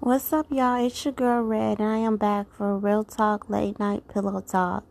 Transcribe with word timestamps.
What's 0.00 0.32
up, 0.32 0.46
y'all? 0.48 0.86
It's 0.86 1.04
your 1.04 1.12
girl 1.12 1.42
Red, 1.42 1.80
and 1.80 1.88
I 1.88 1.96
am 1.96 2.16
back 2.16 2.46
for 2.56 2.78
Real 2.78 3.02
Talk 3.02 3.50
Late 3.50 3.80
Night 3.80 4.06
Pillow 4.06 4.40
Talk. 4.40 4.84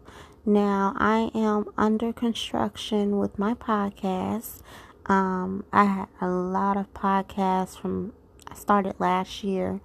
Now, 0.46 0.96
I 0.98 1.32
am 1.34 1.72
under 1.78 2.12
construction 2.12 3.18
with 3.18 3.40
my 3.40 3.54
podcast. 3.54 4.60
Um, 5.06 5.64
I 5.72 5.86
had 5.86 6.08
a 6.20 6.28
lot 6.28 6.76
of 6.76 6.94
podcasts 6.94 7.80
from 7.80 8.12
I 8.50 8.56
started 8.56 8.96
last 9.00 9.46
year, 9.46 9.80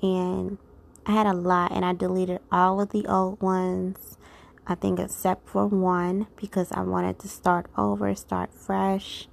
and 0.00 0.58
I 1.06 1.10
had 1.10 1.26
a 1.26 1.34
lot, 1.34 1.72
and 1.72 1.84
I 1.84 1.92
deleted 1.92 2.38
all 2.52 2.80
of 2.80 2.90
the 2.90 3.04
old 3.06 3.42
ones. 3.42 4.16
I 4.64 4.76
think 4.76 5.00
except 5.00 5.48
for 5.48 5.66
one 5.66 6.28
because 6.36 6.70
I 6.70 6.82
wanted 6.82 7.18
to 7.18 7.28
start 7.28 7.66
over, 7.76 8.14
start 8.14 8.54
fresh. 8.54 9.26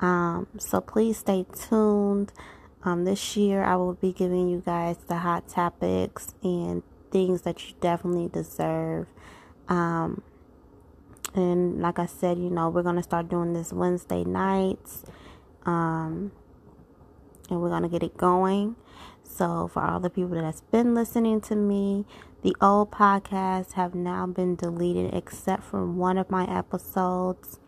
Um, 0.00 0.46
so 0.56 0.80
please 0.80 1.18
stay 1.18 1.44
tuned. 1.54 2.32
Um, 2.84 3.04
this 3.04 3.36
year, 3.36 3.62
I 3.62 3.76
will 3.76 3.94
be 3.94 4.12
giving 4.12 4.48
you 4.48 4.62
guys 4.64 4.96
the 5.06 5.18
hot 5.18 5.48
topics 5.48 6.34
and 6.42 6.82
things 7.10 7.42
that 7.42 7.68
you 7.68 7.74
definitely 7.80 8.28
deserve. 8.28 9.06
Um, 9.68 10.22
and 11.34 11.80
like 11.80 11.98
I 11.98 12.06
said, 12.06 12.38
you 12.38 12.50
know, 12.50 12.68
we're 12.68 12.82
going 12.82 12.96
to 12.96 13.02
start 13.02 13.28
doing 13.28 13.52
this 13.52 13.72
Wednesday 13.72 14.24
nights. 14.24 15.04
Um, 15.64 16.32
and 17.48 17.60
we're 17.60 17.68
going 17.68 17.82
to 17.82 17.88
get 17.88 18.02
it 18.02 18.16
going. 18.16 18.76
So, 19.22 19.68
for 19.72 19.82
all 19.82 20.00
the 20.00 20.10
people 20.10 20.30
that's 20.30 20.60
been 20.60 20.94
listening 20.94 21.40
to 21.42 21.56
me, 21.56 22.04
the 22.42 22.54
old 22.60 22.90
podcasts 22.90 23.72
have 23.72 23.94
now 23.94 24.26
been 24.26 24.56
deleted 24.56 25.14
except 25.14 25.62
for 25.62 25.86
one 25.86 26.18
of 26.18 26.28
my 26.30 26.44
episodes 26.44 27.60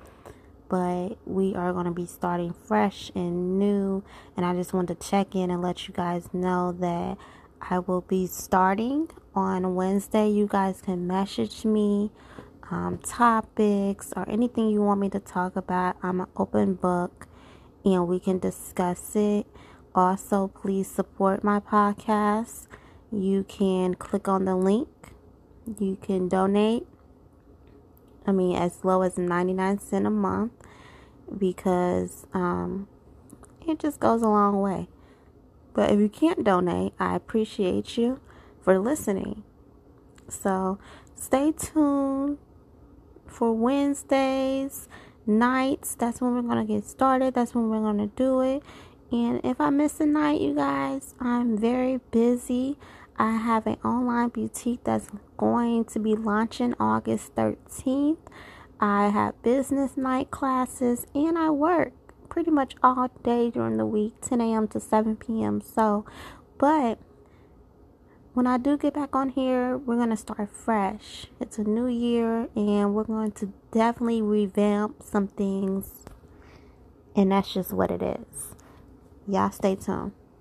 but 0.74 1.16
we 1.24 1.54
are 1.54 1.72
going 1.72 1.84
to 1.84 1.92
be 1.92 2.04
starting 2.04 2.52
fresh 2.52 3.08
and 3.14 3.60
new. 3.60 4.02
And 4.36 4.44
I 4.44 4.54
just 4.54 4.72
want 4.72 4.88
to 4.88 4.96
check 4.96 5.36
in 5.36 5.48
and 5.48 5.62
let 5.62 5.86
you 5.86 5.94
guys 5.94 6.28
know 6.32 6.72
that 6.72 7.16
I 7.60 7.78
will 7.78 8.00
be 8.00 8.26
starting 8.26 9.08
on 9.36 9.76
Wednesday. 9.76 10.28
You 10.28 10.48
guys 10.48 10.80
can 10.80 11.06
message 11.06 11.64
me 11.64 12.10
um, 12.72 12.98
topics 12.98 14.12
or 14.16 14.28
anything 14.28 14.68
you 14.68 14.82
want 14.82 14.98
me 14.98 15.08
to 15.10 15.20
talk 15.20 15.54
about. 15.54 15.94
I'm 16.02 16.22
an 16.22 16.26
open 16.36 16.74
book 16.74 17.28
and 17.84 18.08
we 18.08 18.18
can 18.18 18.40
discuss 18.40 19.14
it. 19.14 19.46
Also, 19.94 20.48
please 20.48 20.90
support 20.90 21.44
my 21.44 21.60
podcast. 21.60 22.66
You 23.12 23.44
can 23.44 23.94
click 23.94 24.26
on 24.26 24.44
the 24.44 24.56
link, 24.56 24.88
you 25.78 25.98
can 26.02 26.26
donate 26.28 26.84
I 28.26 28.32
mean, 28.32 28.56
as 28.56 28.84
low 28.84 29.02
as 29.02 29.18
99 29.18 29.78
cents 29.80 30.06
a 30.06 30.10
month 30.10 30.52
because 31.36 32.26
um, 32.32 32.88
it 33.66 33.78
just 33.78 34.00
goes 34.00 34.22
a 34.22 34.28
long 34.28 34.60
way. 34.60 34.88
But 35.72 35.90
if 35.90 35.98
you 35.98 36.08
can't 36.08 36.44
donate, 36.44 36.92
I 36.98 37.16
appreciate 37.16 37.96
you 37.98 38.20
for 38.62 38.78
listening. 38.78 39.42
So 40.28 40.78
stay 41.14 41.52
tuned 41.52 42.38
for 43.26 43.52
Wednesdays 43.52 44.88
nights. 45.26 45.94
That's 45.94 46.20
when 46.20 46.34
we're 46.34 46.42
going 46.42 46.66
to 46.66 46.72
get 46.72 46.86
started. 46.86 47.34
That's 47.34 47.54
when 47.54 47.68
we're 47.68 47.80
going 47.80 47.98
to 47.98 48.14
do 48.14 48.40
it. 48.40 48.62
And 49.10 49.40
if 49.44 49.60
I 49.60 49.70
miss 49.70 50.00
a 50.00 50.06
night, 50.06 50.40
you 50.40 50.54
guys, 50.54 51.14
I'm 51.20 51.56
very 51.56 52.00
busy. 52.10 52.76
I 53.16 53.36
have 53.36 53.66
an 53.66 53.76
online 53.84 54.30
boutique 54.30 54.82
that's 54.84 55.08
going 55.36 55.84
to 55.86 55.98
be 55.98 56.16
launching 56.16 56.74
August 56.80 57.34
13th. 57.36 58.16
I 58.80 59.08
have 59.08 59.40
business 59.42 59.96
night 59.96 60.30
classes 60.30 61.06
and 61.14 61.38
I 61.38 61.50
work 61.50 61.92
pretty 62.28 62.50
much 62.50 62.74
all 62.82 63.08
day 63.22 63.50
during 63.50 63.76
the 63.76 63.86
week, 63.86 64.14
10 64.20 64.40
a.m. 64.40 64.68
to 64.68 64.80
7 64.80 65.16
p.m. 65.16 65.60
So, 65.60 66.04
but 66.58 66.98
when 68.34 68.48
I 68.48 68.58
do 68.58 68.76
get 68.76 68.94
back 68.94 69.14
on 69.14 69.28
here, 69.30 69.78
we're 69.78 69.96
going 69.96 70.10
to 70.10 70.16
start 70.16 70.50
fresh. 70.50 71.26
It's 71.40 71.58
a 71.58 71.64
new 71.64 71.86
year 71.86 72.48
and 72.56 72.94
we're 72.94 73.04
going 73.04 73.32
to 73.32 73.52
definitely 73.70 74.22
revamp 74.22 75.02
some 75.04 75.28
things. 75.28 76.04
And 77.14 77.30
that's 77.30 77.54
just 77.54 77.72
what 77.72 77.92
it 77.92 78.02
is. 78.02 78.54
Y'all 79.28 79.52
stay 79.52 79.76
tuned. 79.76 80.12